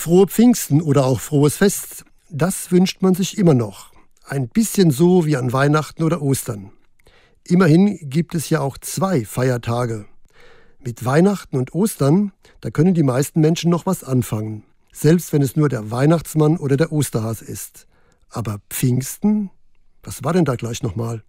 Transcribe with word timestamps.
Frohe 0.00 0.28
Pfingsten 0.28 0.80
oder 0.80 1.04
auch 1.04 1.20
frohes 1.20 1.58
Fest, 1.58 2.06
das 2.30 2.72
wünscht 2.72 3.02
man 3.02 3.14
sich 3.14 3.36
immer 3.36 3.52
noch. 3.52 3.92
Ein 4.24 4.48
bisschen 4.48 4.90
so 4.90 5.26
wie 5.26 5.36
an 5.36 5.52
Weihnachten 5.52 6.04
oder 6.04 6.22
Ostern. 6.22 6.72
Immerhin 7.46 7.98
gibt 8.08 8.34
es 8.34 8.48
ja 8.48 8.62
auch 8.62 8.78
zwei 8.78 9.26
Feiertage. 9.26 10.06
Mit 10.78 11.04
Weihnachten 11.04 11.58
und 11.58 11.74
Ostern, 11.74 12.32
da 12.62 12.70
können 12.70 12.94
die 12.94 13.02
meisten 13.02 13.42
Menschen 13.42 13.70
noch 13.70 13.84
was 13.84 14.02
anfangen. 14.02 14.64
Selbst 14.90 15.34
wenn 15.34 15.42
es 15.42 15.54
nur 15.54 15.68
der 15.68 15.90
Weihnachtsmann 15.90 16.56
oder 16.56 16.78
der 16.78 16.92
Osterhase 16.92 17.44
ist. 17.44 17.86
Aber 18.30 18.62
Pfingsten? 18.70 19.50
Was 20.02 20.24
war 20.24 20.32
denn 20.32 20.46
da 20.46 20.56
gleich 20.56 20.82
nochmal? 20.82 21.22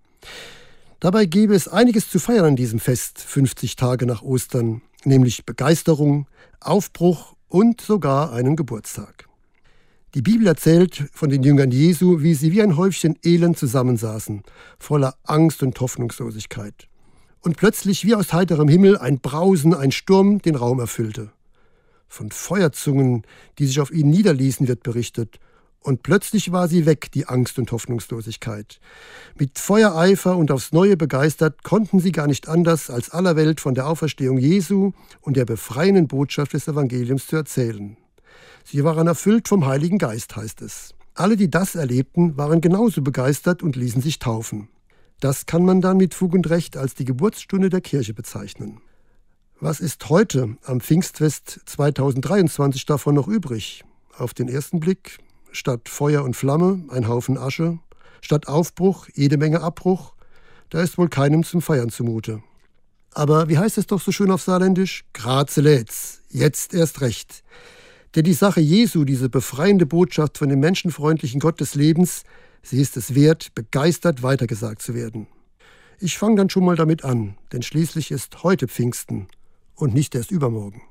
Dabei 1.02 1.26
gäbe 1.26 1.56
es 1.56 1.68
einiges 1.68 2.10
zu 2.10 2.20
feiern 2.20 2.46
an 2.46 2.56
diesem 2.56 2.80
Fest, 2.80 3.20
50 3.20 3.76
Tage 3.76 4.06
nach 4.06 4.22
Ostern, 4.22 4.82
nämlich 5.04 5.46
Begeisterung, 5.46 6.30
Aufbruch 6.62 7.36
und 7.52 7.82
sogar 7.82 8.32
einen 8.32 8.56
Geburtstag. 8.56 9.28
Die 10.14 10.22
Bibel 10.22 10.48
erzählt 10.48 11.06
von 11.14 11.30
den 11.30 11.44
Jüngern 11.44 11.72
Jesu, 11.72 12.22
wie 12.22 12.34
sie 12.34 12.52
wie 12.52 12.62
ein 12.62 12.78
Häufchen 12.78 13.18
Elend 13.24 13.58
zusammensaßen, 13.58 14.44
voller 14.80 15.16
Angst 15.24 15.62
und 15.62 15.80
Hoffnungslosigkeit. 15.80 16.88
Und 17.42 17.58
plötzlich 17.58 18.06
wie 18.06 18.16
aus 18.16 18.34
heiterem 18.34 18.68
Himmel 18.68 18.98
ein 18.98 19.20
Brausen, 19.20 19.74
ein 19.74 19.92
Sturm 19.92 20.42
den 20.42 20.56
Raum 20.56 20.80
erfüllte. 20.80 21.32
Von 22.08 22.32
Feuerzungen, 22.32 23.24
die 23.58 23.66
sich 23.66 23.80
auf 23.80 23.92
ihnen 23.92 24.12
niederließen, 24.12 24.68
wird 24.68 24.84
berichtet, 24.84 25.40
und 25.84 26.04
plötzlich 26.04 26.52
war 26.52 26.68
sie 26.68 26.86
weg, 26.86 27.12
die 27.12 27.28
Angst 27.28 27.58
und 27.58 27.72
Hoffnungslosigkeit. 27.72 28.80
Mit 29.38 29.58
Feuereifer 29.58 30.38
und 30.38 30.52
aufs 30.52 30.72
Neue 30.72 30.96
begeistert 30.96 31.64
konnten 31.64 32.00
sie 32.00 32.12
gar 32.12 32.28
nicht 32.28 32.48
anders, 32.48 32.90
als 32.90 33.10
aller 33.10 33.36
Welt 33.36 33.60
von 33.60 33.74
der 33.74 33.88
Auferstehung 33.88 34.38
Jesu 34.38 34.92
und 35.22 35.38
der 35.38 35.46
befreienden 35.46 36.08
Botschaft 36.08 36.54
des 36.54 36.68
Evangeliums 36.68 37.28
zu 37.28 37.36
erzählen. 37.36 37.98
Sie 38.64 38.84
waren 38.84 39.08
erfüllt 39.08 39.48
vom 39.48 39.66
Heiligen 39.66 39.98
Geist, 39.98 40.36
heißt 40.36 40.62
es. 40.62 40.94
Alle, 41.16 41.36
die 41.36 41.50
das 41.50 41.76
erlebten, 41.76 42.38
waren 42.38 42.62
genauso 42.62 43.02
begeistert 43.02 43.64
und 43.64 43.76
ließen 43.76 44.02
sich 44.02 44.20
taufen. 44.20 44.70
Das 45.20 45.46
kann 45.46 45.66
man 45.66 45.82
dann 45.82 45.98
mit 45.98 46.14
Fug 46.14 46.34
und 46.34 46.50
Recht 46.50 46.78
als 46.78 46.94
die 46.94 47.06
Geburtsstunde 47.06 47.70
der 47.70 47.82
Kirche 47.82 48.14
bezeichnen. 48.14 48.82
Was 49.60 49.80
ist 49.80 50.10
heute 50.10 50.58
am 50.64 50.80
Pfingstfest 50.80 51.62
2023 51.66 52.86
davon 52.86 53.16
noch 53.16 53.28
übrig? 53.28 53.84
Auf 54.18 54.34
den 54.34 54.48
ersten 54.48 54.80
Blick 54.80 55.20
statt 55.52 55.90
Feuer 55.90 56.24
und 56.24 56.36
Flamme 56.36 56.84
ein 56.90 57.08
Haufen 57.08 57.38
Asche, 57.38 57.80
statt 58.22 58.48
Aufbruch 58.48 59.08
jede 59.14 59.38
Menge 59.38 59.62
Abbruch, 59.62 60.14
da 60.70 60.82
ist 60.82 60.98
wohl 60.98 61.10
keinem 61.10 61.44
zum 61.44 61.62
Feiern 61.62 61.90
zumute. 61.90 62.42
Aber 63.14 63.50
wie 63.50 63.58
heißt 63.58 63.78
es 63.78 63.88
doch 63.88 64.00
so 64.00 64.12
schön 64.12 64.32
auf 64.32 64.42
Saarländisch? 64.42 65.04
Grazeläts, 65.14 66.22
jetzt 66.30 66.74
erst 66.74 67.02
recht. 67.02 67.44
Denn 68.16 68.24
die 68.24 68.34
Sache 68.34 68.62
Jesu, 68.62 69.04
diese 69.04 69.30
befreiende 69.30 69.86
Botschaft 69.86 70.38
von 70.38 70.50
dem 70.50 70.60
menschenfreundlichen 70.60 71.40
Gott 71.40 71.60
des 71.60 71.76
Lebens, 71.76 72.24
sie 72.62 72.82
ist 72.82 72.98
es 72.98 73.16
wert, 73.16 73.54
begeistert 73.56 74.24
weitergesagt 74.24 74.82
zu 74.82 74.94
werden. 74.94 75.28
Ich 76.00 76.18
fange 76.18 76.36
dann 76.36 76.50
schon 76.50 76.66
mal 76.66 76.76
damit 76.76 77.04
an, 77.04 77.38
denn 77.52 77.62
schließlich 77.62 78.12
ist 78.12 78.44
heute 78.44 78.68
Pfingsten 78.68 79.28
und 79.76 79.94
nicht 79.94 80.16
erst 80.16 80.32
übermorgen. 80.32 80.82